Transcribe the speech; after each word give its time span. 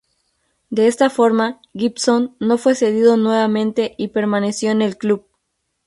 De 0.71 0.87
esta 0.87 1.11
forma, 1.11 1.61
Gibson 1.75 2.35
no 2.39 2.57
fue 2.57 2.73
cedido 2.73 3.17
nuevamente 3.17 3.93
y 3.99 4.07
permaneció 4.07 4.71
en 4.71 4.81
el 4.81 4.97
club. 4.97 5.27